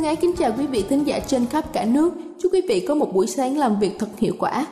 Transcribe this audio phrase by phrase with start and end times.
[0.00, 2.14] Thân ái kính chào quý vị thính giả trên khắp cả nước.
[2.42, 4.66] Chúc quý vị có một buổi sáng làm việc thật hiệu quả.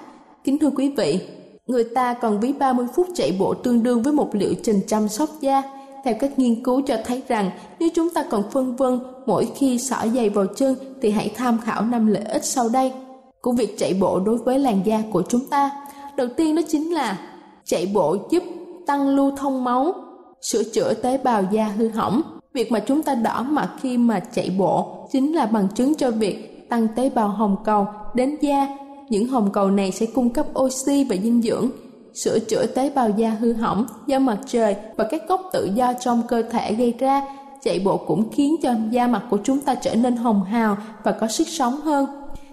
[0.44, 1.20] Kính thưa quý vị,
[1.66, 5.08] người ta còn ví 30 phút chạy bộ tương đương với một liệu trình chăm
[5.08, 5.62] sóc da.
[6.04, 9.78] Theo các nghiên cứu cho thấy rằng nếu chúng ta còn phân vân mỗi khi
[9.78, 12.92] xỏ giày vào chân thì hãy tham khảo năm lợi ích sau đây
[13.40, 15.70] của việc chạy bộ đối với làn da của chúng ta.
[16.16, 17.18] Đầu tiên đó chính là
[17.64, 18.42] chạy bộ giúp
[18.86, 19.94] tăng lưu thông máu,
[20.40, 22.37] sửa chữa tế bào da hư hỏng.
[22.54, 26.10] Việc mà chúng ta đỏ mặt khi mà chạy bộ chính là bằng chứng cho
[26.10, 28.68] việc tăng tế bào hồng cầu đến da.
[29.08, 31.70] Những hồng cầu này sẽ cung cấp oxy và dinh dưỡng,
[32.14, 35.92] sửa chữa tế bào da hư hỏng do mặt trời và các gốc tự do
[35.92, 37.22] trong cơ thể gây ra.
[37.62, 41.12] Chạy bộ cũng khiến cho da mặt của chúng ta trở nên hồng hào và
[41.12, 42.06] có sức sống hơn.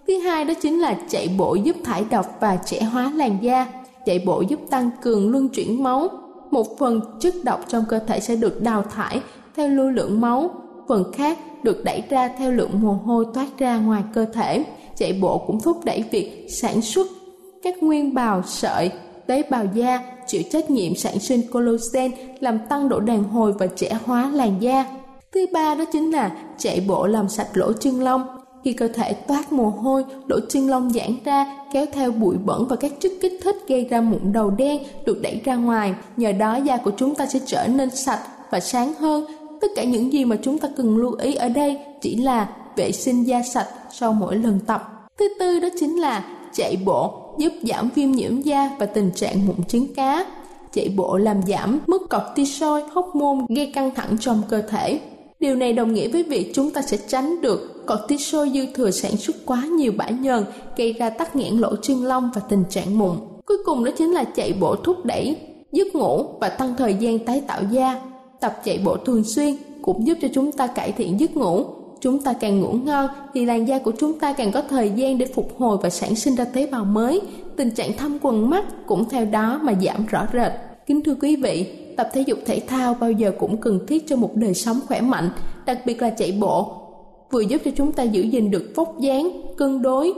[0.07, 3.67] Thứ hai đó chính là chạy bộ giúp thải độc và trẻ hóa làn da.
[4.05, 6.07] Chạy bộ giúp tăng cường luân chuyển máu.
[6.51, 9.21] Một phần chất độc trong cơ thể sẽ được đào thải
[9.55, 10.49] theo lưu lượng máu,
[10.87, 14.65] phần khác được đẩy ra theo lượng mồ hôi thoát ra ngoài cơ thể.
[14.95, 17.07] Chạy bộ cũng thúc đẩy việc sản xuất
[17.63, 18.91] các nguyên bào sợi,
[19.27, 23.67] tế bào da chịu trách nhiệm sản sinh collagen làm tăng độ đàn hồi và
[23.67, 24.85] trẻ hóa làn da.
[25.33, 28.21] Thứ ba đó chính là chạy bộ làm sạch lỗ chân lông.
[28.63, 32.67] Khi cơ thể toát mồ hôi, lỗ chân lông giãn ra, kéo theo bụi bẩn
[32.69, 35.93] và các chất kích thích gây ra mụn đầu đen được đẩy ra ngoài.
[36.17, 38.21] Nhờ đó da của chúng ta sẽ trở nên sạch
[38.51, 39.25] và sáng hơn,
[39.61, 42.91] tất cả những gì mà chúng ta cần lưu ý ở đây chỉ là vệ
[42.91, 45.07] sinh da sạch sau mỗi lần tập.
[45.19, 49.47] Thứ tư đó chính là chạy bộ, giúp giảm viêm nhiễm da và tình trạng
[49.47, 50.25] mụn trứng cá.
[50.73, 54.99] Chạy bộ làm giảm mức cortisol hormone gây căng thẳng trong cơ thể.
[55.39, 59.17] Điều này đồng nghĩa với việc chúng ta sẽ tránh được cortisol dư thừa sản
[59.17, 60.43] xuất quá nhiều bã nhờn,
[60.77, 63.15] gây ra tắc nghẽn lỗ chân lông và tình trạng mụn.
[63.45, 65.37] Cuối cùng đó chính là chạy bộ thúc đẩy,
[65.71, 68.01] giấc ngủ và tăng thời gian tái tạo da
[68.39, 71.65] tập chạy bộ thường xuyên cũng giúp cho chúng ta cải thiện giấc ngủ.
[71.99, 75.17] Chúng ta càng ngủ ngon thì làn da của chúng ta càng có thời gian
[75.17, 77.21] để phục hồi và sản sinh ra tế bào mới.
[77.57, 80.51] Tình trạng thâm quần mắt cũng theo đó mà giảm rõ rệt.
[80.85, 81.65] Kính thưa quý vị,
[81.97, 85.01] tập thể dục thể thao bao giờ cũng cần thiết cho một đời sống khỏe
[85.01, 85.29] mạnh,
[85.65, 86.73] đặc biệt là chạy bộ,
[87.31, 90.13] vừa giúp cho chúng ta giữ gìn được vóc dáng, cân đối,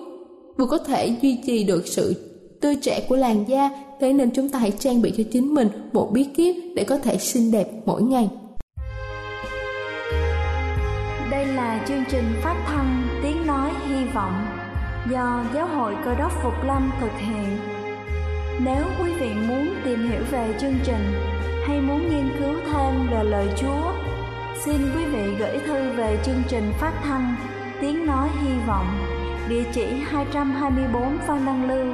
[0.57, 2.13] vừa có thể duy trì được sự
[2.61, 3.69] tươi trẻ của làn da
[4.00, 6.97] thế nên chúng ta hãy trang bị cho chính mình một bí kíp để có
[6.97, 8.30] thể xinh đẹp mỗi ngày
[11.31, 14.46] Đây là chương trình phát thanh Tiếng Nói Hy Vọng
[15.12, 17.58] do Giáo hội Cơ đốc Phục Lâm thực hiện.
[18.66, 21.14] Nếu quý vị muốn tìm hiểu về chương trình
[21.67, 23.94] hay muốn nghiên cứu thêm về lời Chúa,
[24.66, 27.35] xin quý vị gửi thư về chương trình phát thanh
[27.82, 28.88] Tiếng Nói Hy Vọng,
[29.49, 31.94] địa chỉ 224 Phan Đăng Lưu,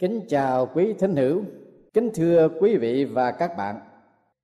[0.00, 1.42] Kính chào quý thính hữu,
[1.92, 3.76] kính thưa quý vị và các bạn.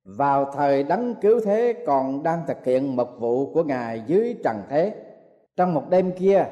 [0.05, 4.57] vào thời đấng cứu thế còn đang thực hiện mật vụ của ngài dưới trần
[4.69, 4.95] thế
[5.55, 6.45] trong một đêm kia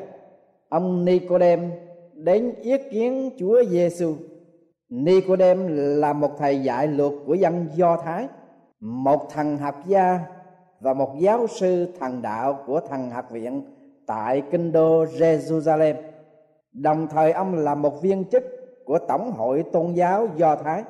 [0.69, 1.71] ông Nicodem
[2.13, 4.15] đến yết kiến Chúa Giêsu.
[4.89, 5.67] Nicodem
[5.99, 8.27] là một thầy dạy luật của dân Do Thái,
[8.79, 10.19] một thằng học gia
[10.79, 13.61] và một giáo sư thần đạo của thần học viện
[14.05, 15.95] tại kinh đô Jerusalem.
[16.73, 18.43] Đồng thời ông là một viên chức
[18.85, 20.83] của Tổng hội Tôn giáo Do Thái.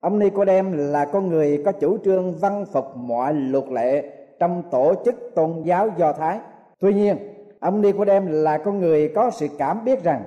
[0.00, 4.02] Ông Nicodem là con người có chủ trương văn phục mọi luật lệ
[4.38, 6.38] trong tổ chức tôn giáo Do Thái.
[6.80, 7.16] Tuy nhiên,
[7.60, 10.22] ông Nicodem là con người có sự cảm biết rằng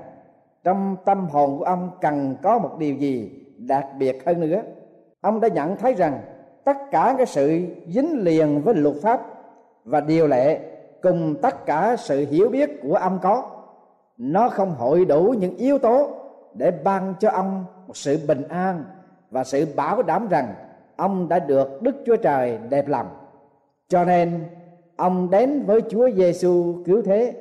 [0.63, 4.61] trong tâm hồn của ông cần có một điều gì đặc biệt hơn nữa.
[5.21, 6.19] Ông đã nhận thấy rằng
[6.63, 9.21] tất cả cái sự dính liền với luật pháp
[9.85, 10.59] và điều lệ
[11.01, 13.43] cùng tất cả sự hiểu biết của ông có
[14.17, 16.09] nó không hội đủ những yếu tố
[16.57, 18.83] để ban cho ông một sự bình an
[19.31, 20.53] và sự bảo đảm rằng
[20.95, 23.07] ông đã được Đức Chúa Trời đẹp lòng.
[23.87, 24.43] Cho nên
[24.95, 27.33] ông đến với Chúa Giêsu cứu thế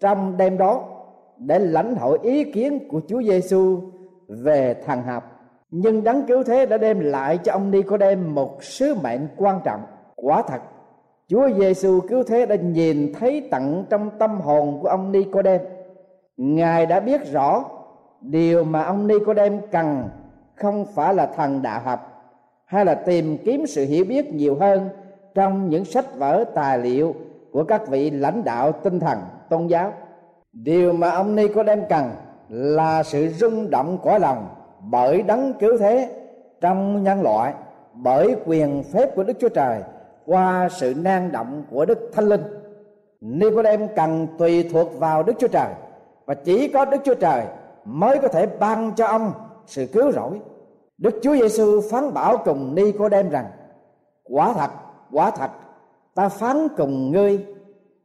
[0.00, 0.84] trong đêm đó
[1.38, 3.80] để lãnh hội ý kiến của Chúa Giêsu
[4.28, 5.24] về thằng học.
[5.70, 9.28] Nhưng đấng cứu thế đã đem lại cho ông đi có đêm một sứ mệnh
[9.36, 9.80] quan trọng.
[10.16, 10.60] Quả thật,
[11.28, 15.42] Chúa Giêsu cứu thế đã nhìn thấy tận trong tâm hồn của ông đi có
[15.42, 15.60] đêm.
[16.36, 17.64] Ngài đã biết rõ
[18.20, 20.08] điều mà ông Nicodem cần
[20.54, 22.22] không phải là thần đạo học,
[22.64, 24.88] hay là tìm kiếm sự hiểu biết nhiều hơn
[25.34, 27.14] trong những sách vở tài liệu
[27.52, 29.18] của các vị lãnh đạo tinh thần,
[29.48, 29.92] tôn giáo
[30.52, 32.10] điều mà ông Nicodem cần
[32.48, 34.48] là sự rung động cõi lòng
[34.80, 36.10] bởi đấng cứu thế
[36.60, 37.54] trong nhân loại,
[37.94, 39.82] bởi quyền phép của Đức Chúa Trời
[40.26, 42.42] qua sự năng động của Đức Thánh Linh.
[43.20, 45.68] Nicodem cần tùy thuộc vào Đức Chúa Trời,
[46.26, 47.44] và chỉ có Đức Chúa Trời
[47.84, 49.32] mới có thể ban cho ông
[49.66, 50.40] sự cứu rỗi.
[50.98, 53.46] Đức Chúa Giêsu phán bảo cùng Nicodem rằng:
[54.24, 54.70] Quả thật,
[55.12, 55.50] quả thật,
[56.14, 57.46] ta phán cùng ngươi,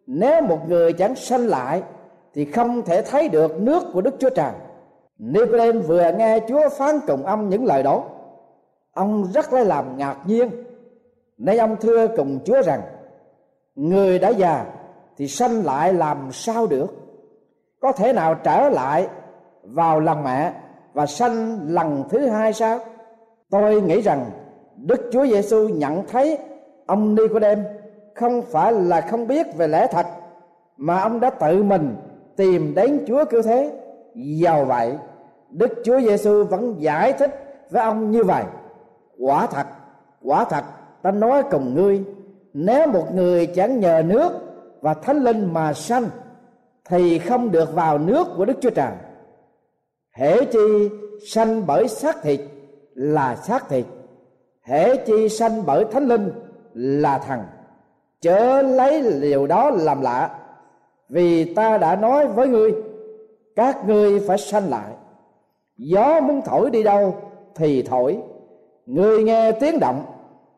[0.07, 1.83] nếu một người chẳng sanh lại
[2.33, 4.51] thì không thể thấy được nước của Đức Chúa Trời.
[5.17, 8.03] Nicodem vừa nghe Chúa phán cùng ông những lời đó,
[8.93, 10.49] ông rất lấy làm ngạc nhiên.
[11.37, 12.81] Nay ông thưa cùng Chúa rằng:
[13.75, 14.65] Người đã già
[15.17, 16.87] thì sanh lại làm sao được?
[17.81, 19.07] Có thể nào trở lại
[19.65, 20.53] vào lòng mẹ
[20.93, 22.79] và sanh lần thứ hai sao?
[23.49, 24.25] Tôi nghĩ rằng
[24.75, 26.37] Đức Chúa Giêsu nhận thấy
[26.85, 27.63] ông Nicodem
[28.15, 30.05] không phải là không biết về lẽ thật
[30.77, 31.95] mà ông đã tự mình
[32.35, 33.71] tìm đến Chúa cứu thế.
[34.15, 34.93] Dầu vậy,
[35.49, 38.43] Đức Chúa Giêsu vẫn giải thích với ông như vậy.
[39.19, 39.67] Quả thật,
[40.23, 40.63] quả thật,
[41.01, 42.03] ta nói cùng ngươi,
[42.53, 44.31] nếu một người chẳng nhờ nước
[44.81, 46.03] và thánh linh mà sanh
[46.89, 48.91] thì không được vào nước của Đức Chúa Trời.
[50.15, 50.89] Hễ chi
[51.27, 52.41] sanh bởi xác thịt
[52.93, 53.85] là xác thịt,
[54.61, 56.31] hễ chi sanh bởi thánh linh
[56.73, 57.39] là thần.
[58.21, 60.39] Chớ lấy điều đó làm lạ
[61.09, 62.73] vì ta đã nói với ngươi
[63.55, 64.91] các ngươi phải sanh lại.
[65.77, 67.15] Gió muốn thổi đi đâu
[67.55, 68.17] thì thổi.
[68.85, 70.05] Ngươi nghe tiếng động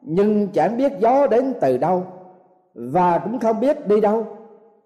[0.01, 2.03] nhưng chẳng biết gió đến từ đâu
[2.73, 4.25] và cũng không biết đi đâu.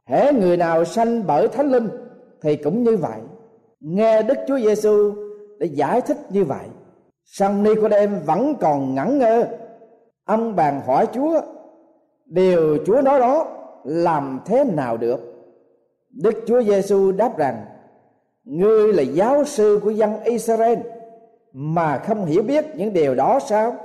[0.05, 1.89] Hễ người nào sanh bởi thánh linh
[2.41, 3.19] thì cũng như vậy
[3.81, 5.13] nghe đức chúa giêsu
[5.59, 6.67] để giải thích như vậy
[7.25, 9.45] song Nicodem vẫn còn ngẩn ngơ.
[10.25, 11.41] Ông bàn hỏi chúa
[12.25, 13.47] điều chúa nói đó
[13.83, 15.19] làm thế nào được?
[16.09, 17.65] Đức Chúa Giêsu đáp rằng:
[18.43, 20.79] Ngươi là giáo sư của dân Israel
[21.53, 23.75] mà không hiểu biết những điều đó sao?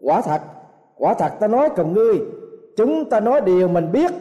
[0.00, 0.40] Quả thật,
[0.96, 2.18] quả thật ta nói cùng ngươi,
[2.76, 4.12] chúng ta nói điều mình biết,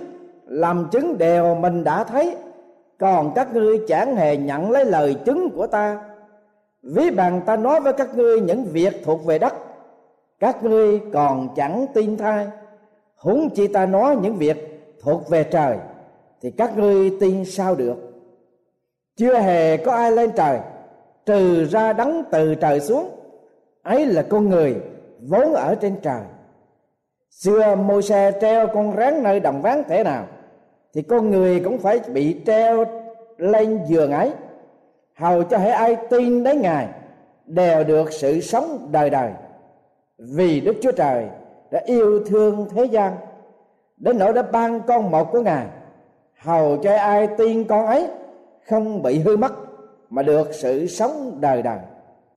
[0.45, 2.35] làm chứng điều mình đã thấy,
[3.01, 5.99] còn các ngươi chẳng hề nhận lấy lời chứng của ta.
[6.83, 9.53] Ví bằng ta nói với các ngươi những việc thuộc về đất,
[10.39, 12.47] các ngươi còn chẳng tin thay.
[13.15, 15.77] Huống chi ta nói những việc thuộc về trời
[16.41, 17.95] thì các ngươi tin sao được
[19.15, 20.59] chưa hề có ai lên trời
[21.25, 23.09] trừ ra đấng từ trời xuống
[23.83, 24.75] ấy là con người
[25.19, 26.21] vốn ở trên trời
[27.29, 30.25] xưa môi xe treo con rắn nơi đồng ván thế nào
[30.93, 32.85] thì con người cũng phải bị treo
[33.37, 34.31] lên giường ấy,
[35.15, 36.87] hầu cho hễ ai tin đến ngài
[37.45, 39.31] đều được sự sống đời đời.
[40.17, 41.27] Vì đức chúa trời
[41.71, 43.13] đã yêu thương thế gian,
[43.97, 45.65] đến nỗi đã ban con một của ngài,
[46.39, 48.07] hầu cho ai tin con ấy
[48.67, 49.53] không bị hư mất
[50.09, 51.79] mà được sự sống đời đời.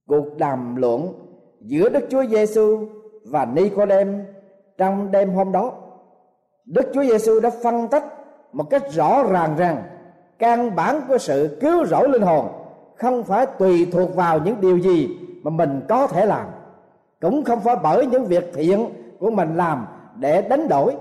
[0.07, 1.13] Cuộc đàm luận
[1.61, 2.87] giữa Đức Chúa Giêsu
[3.25, 4.25] và Nicodem
[4.79, 5.73] trong đêm hôm đó,
[6.65, 8.05] Đức Chúa Giêsu đã phân tích
[8.55, 9.83] một cách rõ ràng rằng
[10.39, 12.49] căn bản của sự cứu rỗi linh hồn
[12.97, 16.47] không phải tùy thuộc vào những điều gì mà mình có thể làm,
[17.21, 18.87] cũng không phải bởi những việc thiện
[19.19, 20.95] của mình làm để đánh đổi,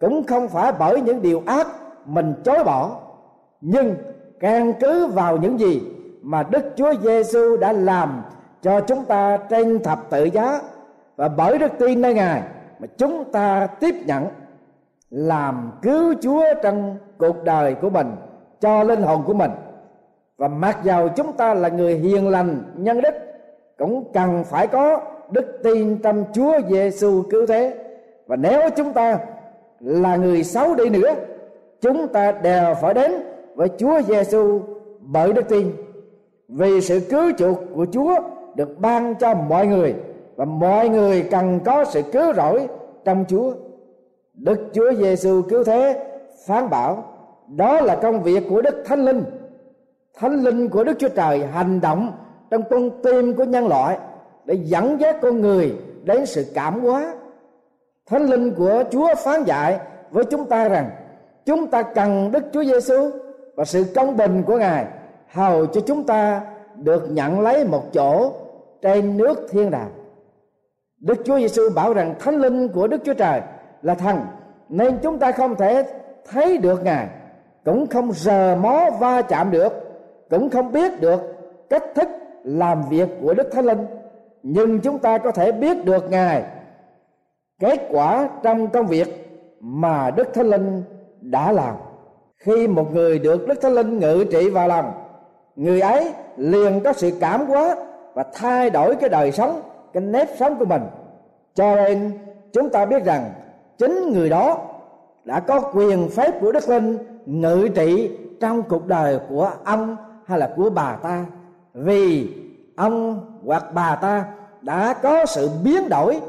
[0.00, 1.66] cũng không phải bởi những điều ác
[2.06, 2.90] mình chối bỏ.
[3.60, 3.94] Nhưng
[4.40, 5.82] căn cứ vào những gì
[6.22, 8.22] mà Đức Chúa Giêsu đã làm
[8.62, 10.60] cho chúng ta trên thập tự giá,
[11.16, 12.42] và bởi đức tin nơi Ngài
[12.78, 14.26] mà chúng ta tiếp nhận
[15.10, 18.16] làm cứu Chúa trong cuộc đời của mình,
[18.60, 19.50] cho linh hồn của mình.
[20.36, 23.14] Và mặc dầu chúng ta là người hiền lành, nhân đức,
[23.78, 27.76] cũng cần phải có đức tin trong Chúa Giêsu cứu thế.
[28.26, 29.18] Và nếu chúng ta
[29.80, 31.14] là người xấu đi nữa,
[31.80, 33.12] chúng ta đều phải đến
[33.54, 34.60] với Chúa Giêsu
[35.00, 35.72] bởi đức tin.
[36.48, 38.14] Vì sự cứu chuộc của Chúa
[38.54, 39.94] được ban cho mọi người,
[40.36, 42.68] và mọi người cần có sự cứu rỗi
[43.04, 43.52] trong Chúa.
[44.36, 46.06] Đức Chúa Giêsu cứu thế,
[46.46, 47.04] phán bảo,
[47.48, 49.24] đó là công việc của Đức Thánh Linh.
[50.14, 52.12] Thánh Linh của Đức Chúa Trời hành động
[52.50, 53.98] trong con tim của nhân loại
[54.44, 55.74] để dẫn dắt con người
[56.04, 57.14] đến sự cảm hóa.
[58.06, 59.78] Thánh Linh của Chúa phán dạy
[60.10, 60.90] với chúng ta rằng,
[61.44, 63.10] chúng ta cần Đức Chúa Giêsu
[63.54, 64.86] và sự công bình của Ngài
[65.32, 66.40] hầu cho chúng ta
[66.76, 68.32] được nhận lấy một chỗ
[68.82, 69.90] trên nước thiên đàng.
[71.00, 73.40] Đức Chúa Giêsu bảo rằng Thánh Linh của Đức Chúa Trời
[73.82, 74.20] là thần
[74.68, 75.84] nên chúng ta không thể
[76.30, 77.08] thấy được Ngài,
[77.64, 79.72] cũng không rờ mó va chạm được,
[80.30, 81.20] cũng không biết được
[81.70, 82.08] cách thức
[82.44, 83.86] làm việc của Đức Thánh Linh,
[84.42, 86.42] nhưng chúng ta có thể biết được Ngài
[87.60, 90.82] kết quả trong công việc mà Đức Thánh Linh
[91.20, 91.74] đã làm.
[92.36, 94.92] Khi một người được Đức Thánh Linh ngự trị vào lòng,
[95.56, 97.76] người ấy liền có sự cảm hóa
[98.14, 100.82] và thay đổi cái đời sống cái nếp sống của mình
[101.54, 102.12] cho nên
[102.52, 103.30] chúng ta biết rằng
[103.78, 104.58] chính người đó
[105.24, 110.38] đã có quyền phép của đức linh ngự trị trong cuộc đời của ông hay
[110.38, 111.24] là của bà ta.
[111.74, 112.34] Vì
[112.76, 114.24] ông hoặc bà ta
[114.62, 116.20] đã có sự biến đổi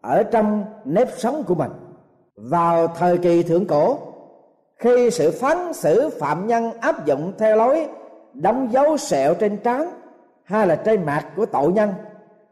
[0.00, 1.70] ở trong nếp sống của mình.
[2.36, 3.98] Vào thời kỳ thượng cổ,
[4.76, 7.86] khi sự phán xử phạm nhân áp dụng theo lối
[8.34, 9.90] đóng dấu sẹo trên trán
[10.44, 11.94] hay là trên mặt của tội nhân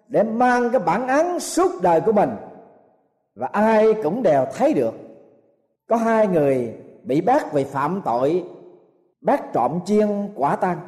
[0.08, 2.30] để mang cái bản án suốt đời của mình
[3.34, 4.94] và ai cũng đều thấy được.
[5.88, 8.44] Có hai người bị bắt vì phạm tội
[9.20, 10.78] bắt trộm chiên quả tang,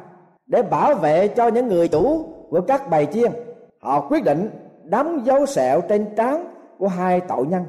[0.45, 3.31] để bảo vệ cho những người chủ của các bầy chiên.
[3.79, 4.49] Họ quyết định
[4.83, 6.45] đóng dấu sẹo trên trán
[6.77, 7.63] của hai tội nhân.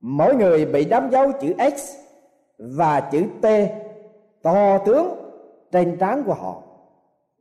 [0.00, 1.96] Mỗi người bị đóng dấu chữ x
[2.58, 3.46] và chữ t
[4.42, 5.08] to tướng
[5.72, 6.62] trên trán của họ,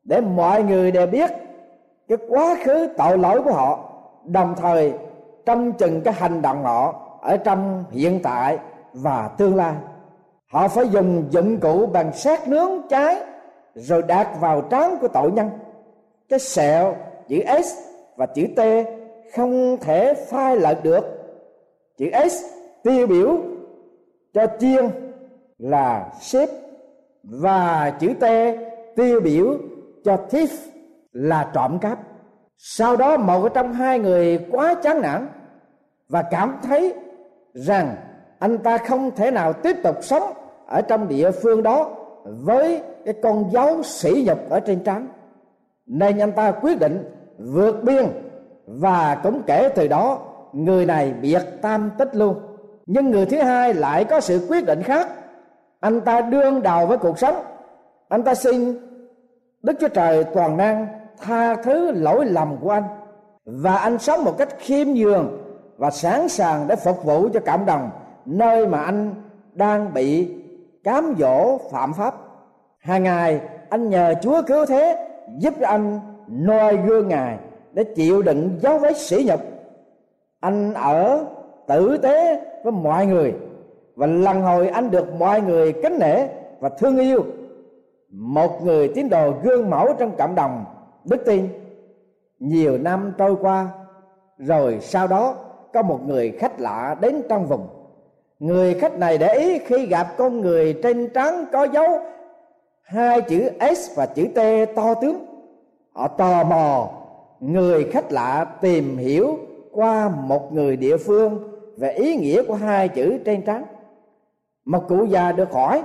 [0.04, 1.32] để mọi người đều biết
[2.08, 3.80] cái quá khứ tội lỗi của họ.
[4.26, 4.94] Đồng thời
[5.46, 8.58] trong chừng cái hành động họ ở trong hiện tại
[8.94, 9.76] và tương lai.
[10.48, 13.16] Họ phải dùng dụng cụ bằng sát nướng cháy
[13.76, 15.50] rồi đặt vào trán của tội nhân.
[16.30, 16.96] Cái sẹo
[17.28, 17.74] chữ s
[18.16, 18.60] và chữ t
[19.34, 21.06] không thể phai lợt được.
[21.98, 22.44] Chữ s
[22.84, 23.38] tiêu biểu
[24.34, 24.90] cho chiên
[25.58, 26.50] là ship
[27.24, 28.26] và chữ t
[28.96, 29.58] tiêu biểu
[30.04, 30.48] cho thief
[31.14, 32.00] là trộm cắp
[32.62, 35.28] sau đó một trong hai người quá chán nản
[36.10, 36.94] và cảm thấy
[37.54, 37.96] rằng
[38.40, 40.34] anh ta không thể nào tiếp tục sống
[40.68, 41.90] ở trong địa phương đó
[42.24, 45.08] với cái con dấu sỉ nhục ở trên trán.
[45.86, 47.04] Nên anh ta quyết định
[47.38, 48.06] vượt biên
[48.68, 50.20] và cũng kể từ đó
[50.54, 52.36] người này biệt tam tích luôn.
[52.86, 55.10] Nhưng người thứ hai lại có sự quyết định khác.
[55.80, 57.36] Anh ta đương đầu với cuộc sống.
[58.10, 58.80] Anh ta xin
[59.64, 62.84] đức chúa trời toàn năng tha thứ lỗi lầm của anh.
[63.46, 65.38] Và anh sống một cách khiêm nhường
[65.78, 67.90] và sẵn sàng để phục vụ cho cộng đồng
[68.26, 69.16] nơi mà anh
[69.54, 70.36] đang bị
[70.84, 72.16] cám dỗ phạm pháp.
[72.80, 75.08] Hàng ngày, anh nhờ chúa cứu thế,
[75.38, 77.38] giúp anh noi gương ngài
[77.74, 79.40] để chịu đựng dấu vết sỉ nhục.
[80.40, 81.26] Anh ở
[81.68, 83.34] tử tế với mọi người
[83.96, 86.28] và lần hồi anh được mọi người kính nể
[86.60, 87.26] và thương yêu,
[88.12, 90.66] một người tín đồ gương mẫu trong cộng đồng
[91.10, 91.50] đức tin,
[92.40, 93.68] nhiều năm trôi qua,
[94.38, 95.36] rồi sau đó
[95.74, 97.68] có một người khách lạ đến trong vùng.
[98.40, 102.00] Người khách này để ý khi gặp con người trên trán có dấu
[102.82, 104.40] hai chữ s và chữ t
[104.76, 105.26] to tướng.
[105.94, 106.90] Họ tò mò,
[107.40, 109.38] người khách lạ tìm hiểu
[109.72, 113.64] qua một người địa phương về ý nghĩa của hai chữ trên trán.
[114.66, 115.84] Một cụ già được hỏi,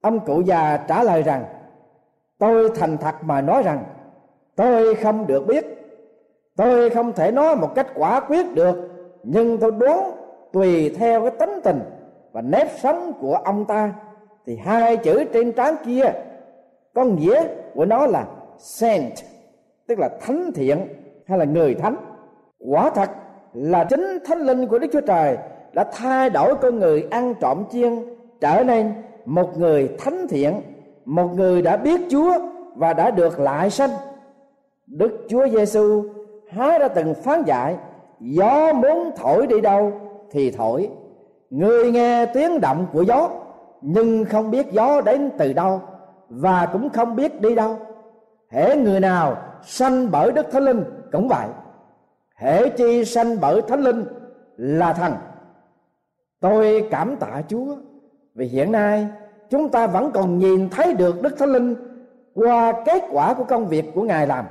[0.00, 1.44] ông cụ già trả lời rằng,
[2.38, 3.84] tôi thành thật mà nói rằng
[4.56, 5.66] tôi không được biết.
[6.56, 8.74] Tôi không thể nói một cách quả quyết được,
[9.22, 10.12] nhưng tôi đoán
[10.52, 11.80] tùy theo cái tính tình
[12.32, 13.92] và nếp sống của ông ta,
[14.46, 16.12] thì hai chữ trên trán kia
[16.94, 18.24] có nghĩa của nó là
[18.58, 19.12] saint,
[19.86, 20.78] tức là thánh thiện
[21.26, 21.96] hay là người thánh.
[22.58, 23.10] Quả thật
[23.52, 25.36] là chính thánh linh của đức chúa trời
[25.72, 28.04] đã thay đổi con người ăn trộm chiên,
[28.40, 28.92] trở nên
[29.24, 30.60] một người thánh thiện,
[31.04, 32.32] một người đã biết chúa
[32.76, 33.90] và đã được lại sanh
[34.90, 36.04] đức chúa giêsu
[36.50, 37.76] há đã từng phán dạy,
[38.20, 39.92] gió muốn thổi đi đâu
[40.30, 40.88] thì thổi.
[41.50, 43.30] Người nghe tiếng động của gió,
[43.80, 45.80] nhưng không biết gió đến từ đâu
[46.28, 47.76] và cũng không biết đi đâu.
[48.50, 51.48] Hễ người nào sanh bởi đức thánh linh cũng vậy.
[52.36, 54.04] Hễ chi sanh bởi thánh linh
[54.56, 55.12] là thần.
[56.40, 57.76] Tôi cảm tạ chúa
[58.34, 59.08] vì hiện nay
[59.50, 61.74] chúng ta vẫn còn nhìn thấy được đức thánh linh
[62.34, 64.44] qua kết quả của công việc của ngài làm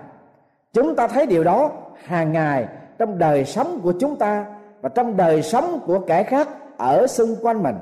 [0.73, 1.71] chúng ta thấy điều đó
[2.05, 4.45] hàng ngày trong đời sống của chúng ta
[4.81, 7.75] và trong đời sống của kẻ khác ở xung quanh mình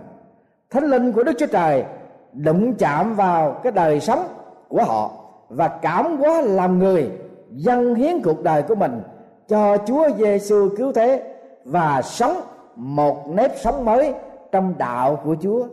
[0.70, 1.84] thánh linh của đức chúa trời
[2.34, 4.28] đụng chạm vào cái đời sống
[4.68, 5.12] của họ
[5.50, 7.12] và cảm hóa làm người,
[7.52, 9.02] dâng hiến cuộc đời của mình
[9.48, 11.34] cho Chúa Giêsu cứu thế
[11.66, 12.42] và sống
[12.76, 14.14] một nếp sống mới
[14.52, 15.68] trong đạo của Chúa.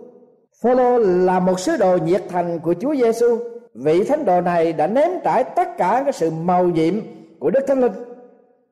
[0.63, 3.39] Phaolô là một sứ đồ nhiệt thành của Chúa Giêsu.
[3.75, 6.95] Vị thánh đồ này đã nếm trải tất cả cái sự màu nhiệm
[7.39, 7.93] của Đức Thánh Linh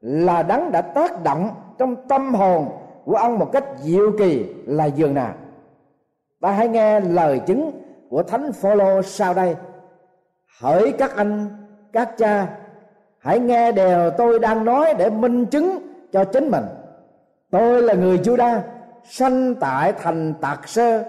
[0.00, 2.68] là đấng đã tác động trong tâm hồn
[3.04, 5.34] của ông một cách diệu kỳ là dường nào.
[6.40, 7.72] Ta hãy nghe lời chứng
[8.10, 9.56] của Thánh Phaolô sau đây.
[10.60, 11.48] Hỡi các anh,
[11.92, 12.46] các cha,
[13.18, 15.78] hãy nghe điều tôi đang nói để minh chứng
[16.12, 16.64] cho chính mình
[17.50, 18.60] tôi là người Juda
[19.04, 21.04] sanh tại thành Tạc Sơ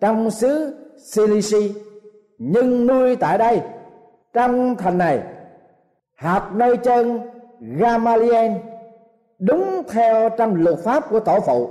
[0.00, 0.76] trong xứ
[1.14, 1.74] Cilici
[2.38, 3.62] nhưng nuôi tại đây,
[4.32, 5.22] trong thành này,
[6.14, 7.20] hạt nơi chân
[7.60, 8.52] Gamaliel,
[9.38, 11.68] đúng theo trong luật pháp của tổ phụ.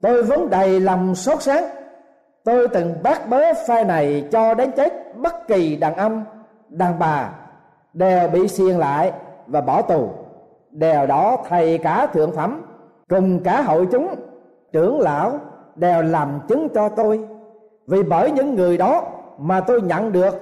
[0.00, 1.64] Tôi vốn đầy lòng sốt sáng.
[2.44, 6.24] Tôi từng bác bớ phai này cho đến chết bất kỳ đàn ông,
[6.68, 7.32] đàn bà,
[7.92, 9.12] đều bị xiên lại
[9.46, 10.08] và bỏ tù.
[10.70, 12.62] Đều đó thầy cả thượng phẩm,
[13.08, 14.14] cùng cả hội chúng,
[14.72, 15.38] trưởng lão,
[15.76, 17.28] đều làm chứng cho tôi.
[17.86, 19.04] Vì bởi những người đó
[19.38, 20.34] mà tôi nhận được,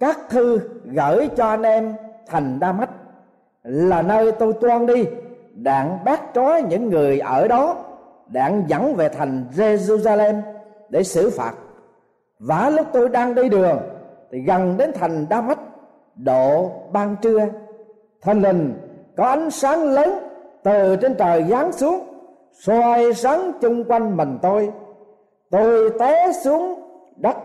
[0.00, 1.94] các thư gửi cho anh em
[2.26, 2.90] thành đa mách.
[3.62, 5.06] Là nơi tôi toan đi,
[5.54, 7.76] đạn bắt trói những người ở đó,
[8.26, 10.40] đạn dẫn về thành Jerusalem
[10.88, 11.52] để xử phạt.
[12.38, 13.78] Và lúc tôi đang đi đường,
[14.30, 15.58] thì gần đến thành đa mách,
[16.16, 17.46] độ ban trưa.
[18.22, 18.74] Thân linh
[19.16, 20.18] có ánh sáng lớn
[20.62, 22.00] từ trên trời giáng xuống,
[22.52, 24.70] soi sáng chung quanh mình tôi.
[25.50, 26.74] Tôi té xuống
[27.16, 27.36] đất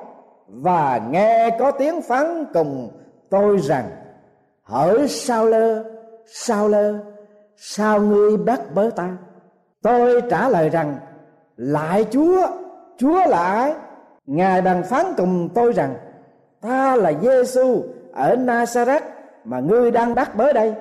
[0.48, 2.90] và nghe có tiếng phán cùng
[3.30, 3.90] tôi rằng,
[4.64, 5.84] hỡi sao lơ
[6.26, 6.94] sao lơ
[7.58, 9.18] sao ngươi bắt bớ ta?
[9.82, 10.98] Tôi trả lời rằng,
[11.58, 12.48] lại chúa
[12.98, 13.74] chúa là ai?
[14.26, 15.96] Ngài bàn phán cùng tôi rằng,
[16.62, 19.02] ta là giêsu ở Nazareth
[19.44, 20.74] mà ngươi đang đắc bớ đây.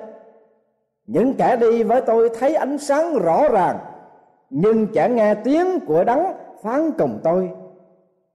[1.07, 3.79] Những kẻ đi với tôi thấy ánh sáng rõ ràng,
[4.49, 6.25] nhưng chẳng nghe tiếng của đấng
[6.63, 7.49] phán cùng tôi.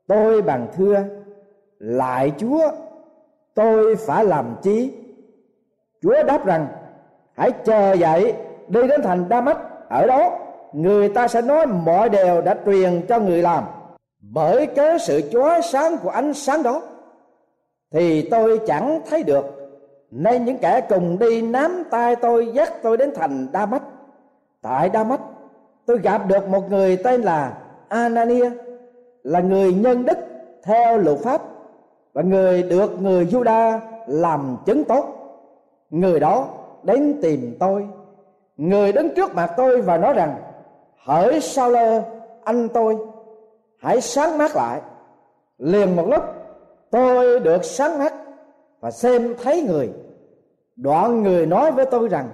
[0.06, 1.04] Tôi bằng thưa
[1.78, 2.70] lại chúa,
[3.54, 4.92] tôi phải làm chi?
[6.02, 6.66] Chúa đáp rằng,
[7.36, 8.34] hãy chờ dậy,
[8.68, 10.38] đi đến thành đa mách ở đó,
[10.72, 13.64] người ta sẽ nói mọi điều đã truyền cho người làm.
[14.20, 16.82] Bởi cái sự chói sáng của ánh sáng đó,
[17.92, 19.44] thì tôi chẳng thấy được.
[20.10, 23.82] Nên những kẻ cùng đi nắm tay tôi, dắt tôi đến thành đa mách
[24.62, 25.20] tại đa mách
[25.86, 27.52] tôi gặp được một người tên là
[27.88, 28.50] anania,
[29.22, 30.18] là người nhân đức
[30.62, 31.42] theo luật pháp
[32.12, 35.04] và người được người juda làm chứng tốt.
[35.90, 36.48] Người đó
[36.82, 37.86] đến tìm tôi.
[38.56, 40.36] Người đứng trước mặt tôi và nói rằng,
[40.96, 42.02] hỡi sao lơ
[42.44, 42.96] anh tôi,
[43.78, 44.80] hãy sáng mắt lại.
[45.58, 46.22] Liền một lúc,
[46.90, 48.14] tôi được sáng mắt
[48.80, 49.90] và xem thấy người.
[50.76, 52.28] Đoạn người nói với tôi rằng,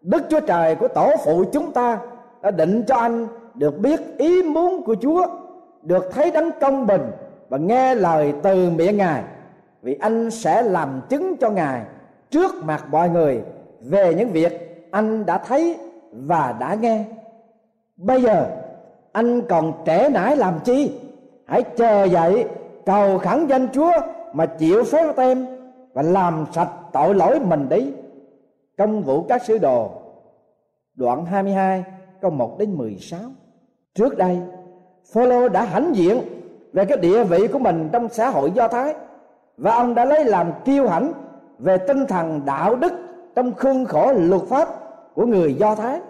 [0.00, 1.98] đức chúa trời của tổ phụ chúng ta
[2.42, 5.26] đã định cho anh được biết ý muốn của chúa,
[5.82, 7.02] được thấy đấng công bình
[7.48, 9.24] và nghe lời từ miệng ngài
[9.82, 11.82] vì anh sẽ làm chứng cho ngài
[12.30, 13.42] trước mặt mọi người
[13.80, 15.78] về những việc anh đã thấy
[16.12, 17.04] và đã nghe
[17.96, 18.46] bây giờ
[19.12, 20.92] anh còn trẻ nải làm chi
[21.46, 22.44] hãy chờ dậy
[22.86, 23.92] cầu khẩn danh Chúa
[24.32, 25.46] mà chịu phép tem
[25.92, 27.92] và làm sạch tội lỗi mình đi.
[28.78, 29.90] Công vụ các sứ đồ
[30.94, 31.84] đoạn 22
[32.20, 33.20] câu 1 đến 16.
[33.94, 34.38] Trước đây,
[35.12, 36.20] Phaolô đã hãnh diện
[36.72, 38.94] về cái địa vị của mình trong xã hội Do Thái.
[39.56, 41.12] Và ông đã lấy làm kiêu hãnh
[41.58, 42.92] về tinh thần đạo đức
[43.34, 44.68] trong khuôn khổ luật pháp
[45.14, 46.00] của người Do Thái.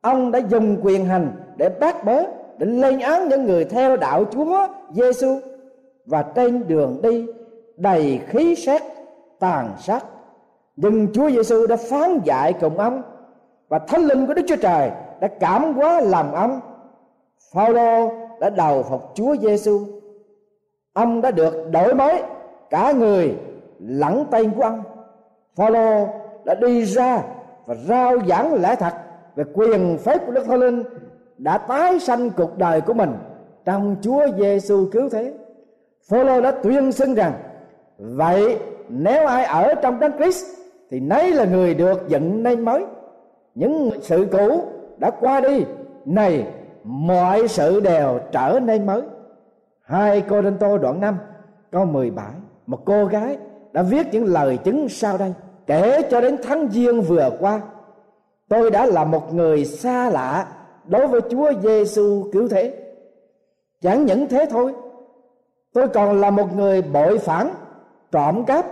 [0.00, 2.22] Ông đã dùng quyền hành để bác bớ,
[2.58, 5.40] để lên án những người theo đạo Chúa Giêsu
[6.06, 7.26] và trên đường đi
[7.76, 8.82] đầy khí xét
[9.38, 10.04] tàn sát.
[10.76, 13.02] Nhưng Chúa Giêsu đã phán dạy cùng ông
[13.68, 16.60] và thánh linh của đức chúa trời đã cảm hóa lòng ông.
[17.54, 19.80] Phaolô đã đầu phục Chúa Giêsu.
[20.92, 22.22] Ông đã được đổi mới
[22.70, 23.34] cả người
[23.78, 24.82] lẫn tay của ông.
[25.56, 26.08] Phaolô
[26.44, 27.22] đã đi ra
[27.66, 28.92] và rao giảng lẽ thật
[29.36, 30.82] về quyền phép của Đức Thánh Linh
[31.38, 33.12] đã tái sanh cuộc đời của mình
[33.64, 35.32] trong Chúa Giêsu cứu thế.
[36.08, 37.32] Phaolô đã tuyên xưng rằng
[37.98, 40.44] vậy nếu ai ở trong Đấng Christ
[40.90, 42.84] thì nấy là người được dựng nên mới.
[43.54, 44.64] Những sự cũ
[44.98, 45.64] đã qua đi,
[46.04, 46.46] này
[46.88, 49.02] mọi sự đều trở nên mới.
[49.82, 51.18] Hai Cô đinh Tô đoạn 5
[51.70, 52.26] câu 17
[52.66, 53.36] Một cô gái
[53.72, 55.32] đã viết những lời chứng sau đây
[55.66, 57.60] Kể cho đến tháng Giêng vừa qua
[58.48, 60.46] Tôi đã là một người xa lạ
[60.88, 62.74] đối với Chúa Giêsu cứu thế.
[63.82, 64.74] Chẳng những thế thôi,
[65.72, 67.50] tôi còn là một người bội phản,
[68.12, 68.66] trộm cắp,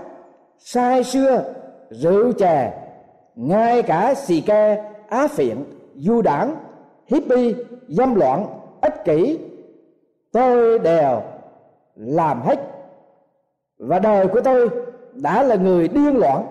[0.59, 1.45] sai xưa,
[1.91, 2.73] rượu chè,
[3.35, 6.57] ngay cả xì ke, á phiện, du đảng,
[7.07, 7.55] hippie,
[7.89, 8.47] dâm loạn,
[8.81, 9.39] ích kỷ,
[10.33, 11.23] tôi đều
[11.97, 12.59] làm hết.
[13.79, 14.69] Và đời của tôi
[15.13, 16.47] đã là người điên loạn.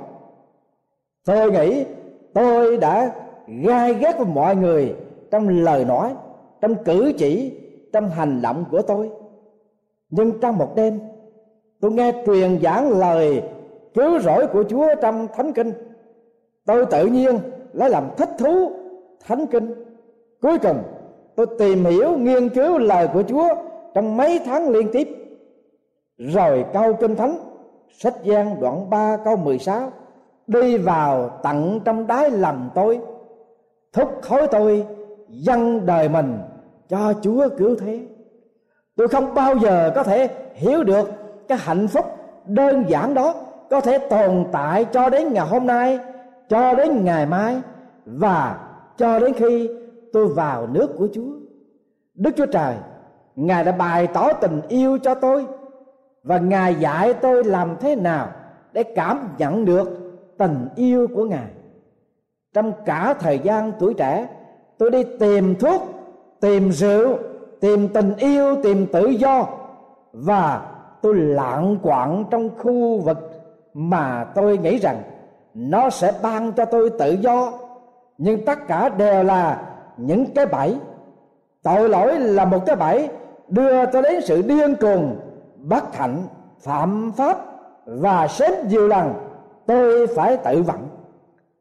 [1.25, 1.85] Tôi nghĩ
[2.33, 3.11] tôi đã
[3.47, 4.95] gai ghét với mọi người
[5.31, 6.13] trong lời nói
[6.61, 7.51] trong cử chỉ
[7.93, 9.09] trong hành động của tôi
[10.09, 10.99] nhưng trong một đêm
[11.79, 13.43] tôi nghe truyền giảng lời
[13.93, 15.71] cứu rỗi của chúa trong thánh kinh
[16.65, 17.39] tôi tự nhiên
[17.73, 18.71] lấy làm thích thú
[19.25, 19.73] thánh kinh
[20.41, 20.77] cuối cùng
[21.35, 23.47] tôi tìm hiểu nghiên cứu lời của chúa
[23.93, 25.07] trong mấy tháng liên tiếp
[26.17, 27.37] rồi câu kinh thánh
[27.91, 29.91] sách gian đoạn 3 câu 16
[30.47, 32.99] đi vào tận trong đáy lòng tôi
[33.93, 34.85] thúc khối tôi
[35.29, 36.39] dâng đời mình
[36.89, 37.99] cho Chúa cứu thế.
[38.95, 41.09] Tôi không bao giờ có thể hiểu được
[41.47, 42.05] cái hạnh phúc
[42.45, 43.33] đơn giản đó
[43.69, 45.99] có thể tồn tại cho đến ngày hôm nay,
[46.49, 47.61] cho đến ngày mai
[48.05, 48.57] và
[48.97, 49.69] cho đến khi
[50.15, 51.31] tôi vào nước của Chúa.
[52.13, 52.75] Đức Chúa Trời,
[53.35, 55.45] Ngài đã bày tỏ tình yêu cho tôi
[56.23, 58.27] và Ngài dạy tôi làm thế nào
[58.73, 59.87] để cảm nhận được
[60.37, 61.47] tình yêu của Ngài.
[62.53, 64.27] Trong cả thời gian tuổi trẻ,
[64.77, 65.81] tôi đi tìm thuốc
[66.41, 67.17] tìm rượu
[67.61, 69.47] tìm tình yêu tìm tự do
[70.13, 73.17] và tôi lạng quạng trong khu vực
[73.73, 75.01] mà tôi nghĩ rằng
[75.53, 77.51] nó sẽ ban cho tôi tự do
[78.17, 80.75] nhưng tất cả đều là những cái bẫy.
[81.63, 83.09] Tội lỗi là một cái bẫy
[83.47, 85.15] đưa tôi đến sự điên cuồng,
[85.57, 86.23] bất hạnh,
[86.59, 87.37] phạm pháp
[87.85, 89.13] và sớm nhiều lần
[89.65, 90.87] tôi phải tự vận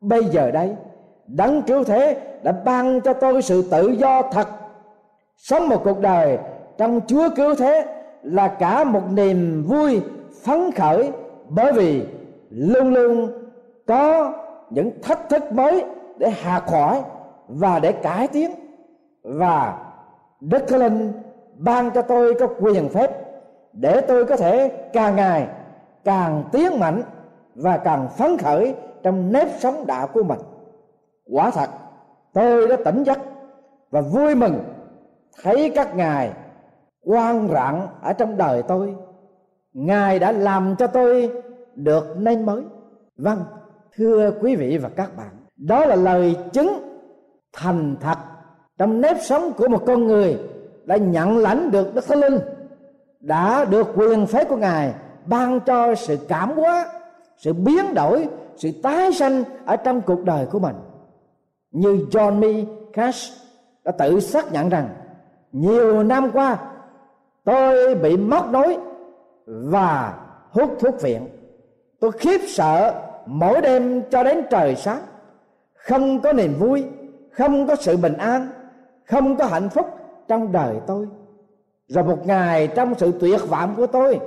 [0.09, 0.77] bây giờ đây,
[1.27, 4.49] đấng cứu thế đã ban cho tôi sự tự do thật.
[5.37, 6.39] Sống một cuộc đời
[6.79, 7.87] trong chúa cứu thế
[8.23, 10.03] là cả một niềm vui,
[10.43, 11.13] phấn khởi
[11.49, 12.07] bởi vì
[12.51, 13.29] luôn luôn
[13.87, 14.33] có
[14.71, 15.85] những thách thức mới
[16.19, 17.03] để hạ khỏi
[17.49, 18.51] và để cải tiến
[19.23, 19.85] và
[20.41, 21.13] đức thánh linh
[21.57, 23.11] ban cho tôi có quyền phép
[23.73, 25.49] để tôi có thể càng ngày
[26.05, 27.03] càng tiến mạnh
[27.55, 30.41] và càng phấn khởi trong nếp sống đạo của mình.
[31.31, 31.71] Quả thật,
[32.33, 33.19] tôi đã tỉnh giấc
[33.91, 34.65] và vui mừng
[35.43, 36.33] thấy các ngài
[37.05, 38.95] quan rạng ở trong đời tôi.
[39.73, 41.31] Ngài đã làm cho tôi
[41.75, 42.63] được nên mới.
[43.17, 43.45] Vâng
[43.97, 46.94] thưa quý vị và các bạn, đó là lời chứng
[47.55, 48.19] thành thật,
[48.79, 50.39] trong nếp sống của một con người
[50.85, 52.39] đã nhận lãnh được đức thánh linh,
[53.21, 54.95] đã được quyền phép của ngài
[55.27, 56.87] ban cho sự cảm hóa,
[57.37, 60.77] sự biến đổi, sự tái sanh ở trong cuộc đời của mình.
[61.71, 63.33] Như John Me Cash
[63.85, 64.89] đã tự xác nhận rằng,
[65.53, 66.59] nhiều năm qua,
[67.45, 68.79] tôi bị móc nối
[69.47, 70.15] và
[70.51, 71.29] hút thuốc viện.
[72.01, 72.95] Tôi khiếp sợ
[73.27, 75.01] mỗi đêm cho đến trời sáng,
[75.75, 76.85] không có niềm vui
[77.37, 78.49] không có sự bình an,
[79.05, 79.87] không có hạnh phúc
[80.29, 81.09] trong đời tôi.
[81.89, 84.21] Rồi một ngày trong sự tuyệt vọng của tôi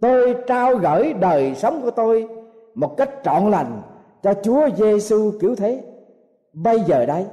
[0.00, 2.28] tôi trao gửi đời sống của tôi
[2.74, 3.82] một cách trọn lành
[4.22, 5.80] cho Chúa Giêsu cứu thế.
[6.52, 7.26] Bây giờ đây,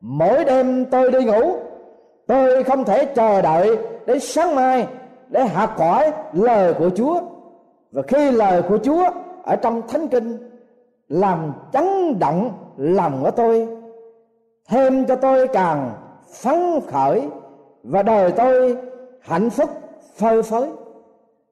[0.00, 1.56] mỗi đêm tôi đi ngủ,
[2.26, 4.86] tôi không thể chờ đợi đến sáng mai
[5.28, 7.20] để hạ cõi lời của chúa.
[7.92, 9.04] Và khi lời của chúa
[9.44, 10.50] ở trong thánh kinh
[11.08, 13.68] làm chấn động lòng của tôi
[14.72, 15.92] thêm cho tôi càng
[16.42, 17.28] phấn khởi
[17.82, 18.76] và đời tôi
[19.20, 19.70] hạnh phúc
[20.16, 20.68] phơi phới.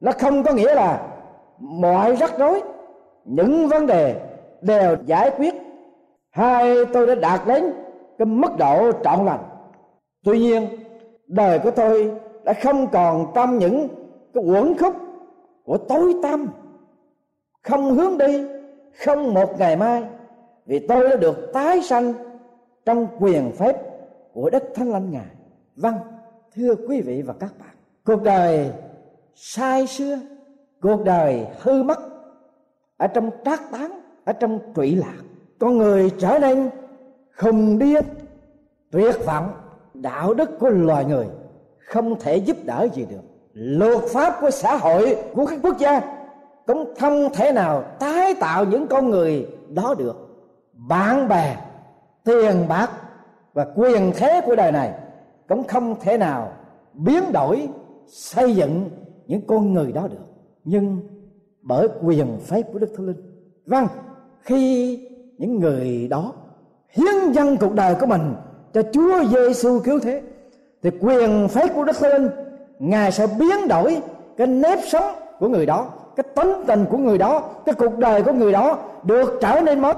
[0.01, 1.07] Nó không có nghĩa là
[1.59, 2.63] mọi rắc rối,
[3.25, 4.21] những vấn đề
[4.61, 5.55] đều giải quyết.
[6.31, 7.73] Hai tôi đã đạt đến
[8.19, 9.45] cái mức độ trọn lành.
[10.25, 10.67] Tuy nhiên,
[11.27, 12.13] đời của tôi
[12.45, 13.89] đã không còn trong những
[14.35, 14.95] cái uẩn khúc
[15.65, 16.49] của tối tăm.
[17.63, 18.45] Không hướng đi,
[19.05, 20.03] không một ngày mai,
[20.67, 22.13] vì tôi đã được tái sanh
[22.91, 23.77] trong quyền phép
[24.33, 25.31] của đất thánh lanh ngài.
[25.77, 25.95] Vâng
[26.55, 27.75] thưa quý vị và các bạn,
[28.05, 28.71] cuộc đời
[29.35, 30.19] sai xưa,
[30.81, 31.99] cuộc đời hư mất,
[32.97, 35.23] ở trong trác tán, ở trong trụy lạc,
[35.59, 36.71] con người trở nên
[37.37, 38.05] khùng điên
[38.91, 39.53] tuyệt vọng,
[39.95, 41.27] đạo đức của loài người
[41.79, 43.23] không thể giúp đỡ gì được.
[43.53, 46.01] Luật pháp của xã hội, của các quốc gia
[46.67, 50.17] cũng không thể nào tái tạo những con người đó được.
[50.73, 51.57] Bạn bè
[52.25, 52.91] tiền bạc
[53.53, 54.93] và quyền thế của đời này
[55.49, 56.53] cũng không thể nào
[56.95, 57.69] biến đổi,
[58.07, 58.91] xây dựng
[59.27, 60.27] những con người đó được.
[60.65, 61.01] Nhưng
[61.63, 63.17] bởi quyền phép của đức thánh linh
[63.67, 63.87] vâng
[64.41, 64.97] khi
[65.39, 66.33] những người đó
[66.89, 68.35] hiến dâng cuộc đời của mình
[68.73, 70.23] cho Chúa Giêsu cứu thế,
[70.83, 72.31] thì quyền phép của Đức Thánh Linh,
[72.79, 74.03] ngài sẽ biến đổi
[74.37, 78.23] cái nếp sống của người đó, cái tính tình của người đó, cái cuộc đời
[78.23, 79.95] của người đó được trở nên mới.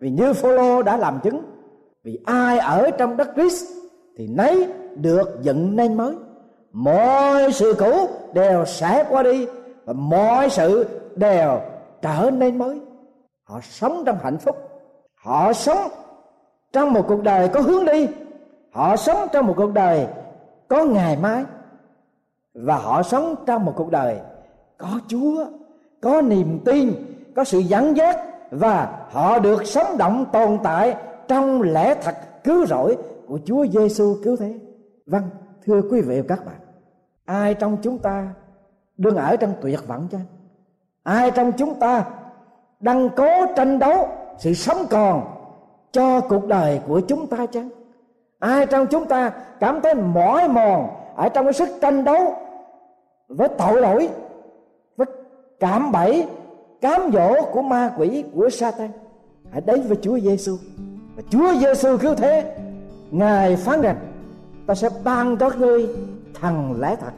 [0.00, 1.42] Vì như Phaolô đã làm chứng
[2.04, 3.64] vì ai ở trong đất Christ
[4.16, 6.14] thì nấy được dựng nên mới.
[6.72, 9.46] Mọi sự cũ đều sẽ qua đi
[9.84, 10.86] và mọi sự
[11.16, 11.60] đều
[12.02, 12.80] trở nên mới.
[13.44, 14.56] Họ sống trong hạnh phúc.
[15.14, 15.88] Họ sống
[16.72, 18.06] trong một cuộc đời có hướng đi.
[18.70, 20.06] Họ sống trong một cuộc đời
[20.68, 21.44] có ngày mai.
[22.54, 24.16] Và họ sống trong một cuộc đời
[24.78, 25.44] có chúa,
[26.00, 26.92] có niềm tin,
[27.36, 28.18] có sự dẫn dắt
[28.50, 30.96] và họ được sống động tồn tại
[31.30, 32.14] trong lẽ thật
[32.44, 32.96] cứu rỗi
[33.28, 34.54] của Chúa Giêsu cứu thế.
[35.06, 35.22] Vâng,
[35.64, 36.60] thưa quý vị và các bạn,
[37.24, 38.34] ai trong chúng ta
[38.96, 40.24] đương ở trong tuyệt vọng chăng?
[41.02, 42.04] Ai trong chúng ta
[42.80, 45.22] đang cố tranh đấu sự sống còn
[45.92, 47.68] cho cuộc đời của chúng ta chăng?
[48.38, 52.34] Ai trong chúng ta cảm thấy mỏi mòn ở trong cái sức tranh đấu
[53.28, 54.08] với tội lỗi,
[54.96, 55.06] với
[55.60, 56.26] cảm bẫy,
[56.80, 58.90] cám dỗ của ma quỷ của Satan?
[59.50, 60.56] Hãy đến với Chúa Giêsu
[61.20, 62.44] và Chúa Giêsu cứu thế
[63.10, 63.96] ngài phán rằng
[64.66, 65.86] ta sẽ ban cho ngươi
[66.40, 67.12] thần lẽ thật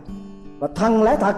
[0.58, 1.36] và thần lẽ thật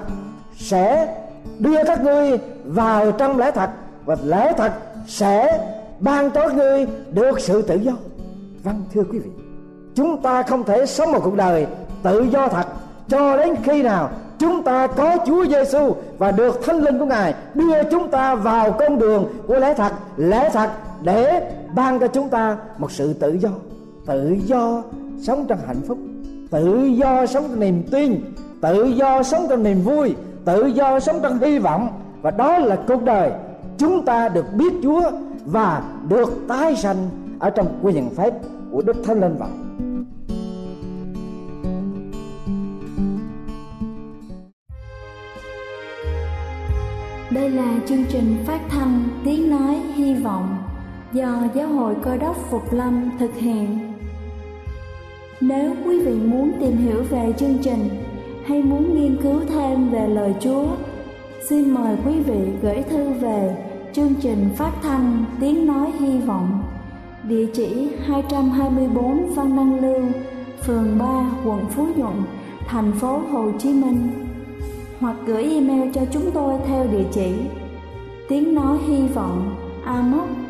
[0.56, 1.14] sẽ
[1.58, 3.70] đưa các ngươi vào trong lẽ thật
[4.04, 4.72] và lẽ thật
[5.06, 5.60] sẽ
[6.00, 7.92] ban cho ngươi được sự tự do.
[8.62, 9.30] Vâng thưa quý vị
[9.94, 11.66] chúng ta không thể sống một cuộc đời
[12.02, 12.66] tự do thật
[13.08, 17.34] cho đến khi nào chúng ta có Chúa Giêsu và được Thánh Linh của Ngài
[17.54, 20.70] đưa chúng ta vào con đường của lẽ thật, lẽ thật
[21.04, 23.50] để ban cho chúng ta một sự tự do.
[24.06, 24.82] Tự do
[25.20, 25.98] sống trong hạnh phúc.
[26.50, 28.20] Tự do sống trong niềm tin.
[28.60, 30.14] Tự do sống trong niềm vui.
[30.44, 31.88] Tự do sống trong hy vọng.
[32.22, 33.32] Và đó là cuộc đời
[33.78, 35.10] chúng ta được biết Chúa
[35.44, 38.34] và được tái sanh ở trong quyền phép
[38.72, 39.48] của Đức Thánh Linh vậy.
[47.30, 50.73] Đây là chương trình phát thanh tiếng nói hy vọng
[51.14, 53.92] do Giáo hội Cơ đốc Phục Lâm thực hiện.
[55.40, 57.88] Nếu quý vị muốn tìm hiểu về chương trình
[58.46, 60.66] hay muốn nghiên cứu thêm về lời Chúa,
[61.48, 63.56] xin mời quý vị gửi thư về
[63.92, 66.62] chương trình phát thanh Tiếng Nói Hy Vọng,
[67.28, 70.02] địa chỉ 224 Văn Đăng Lưu,
[70.62, 72.22] phường 3, quận Phú Nhuận,
[72.66, 74.10] thành phố Hồ Chí Minh
[75.00, 77.34] hoặc gửi email cho chúng tôi theo địa chỉ
[78.28, 79.56] tiếng nói hy vọng